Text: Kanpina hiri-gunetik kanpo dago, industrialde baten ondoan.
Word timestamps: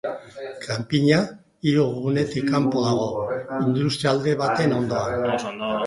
Kanpina 0.63 1.17
hiri-gunetik 1.65 2.45
kanpo 2.55 2.79
dago, 2.89 3.07
industrialde 3.69 4.37
baten 4.45 4.77
ondoan. 4.81 5.59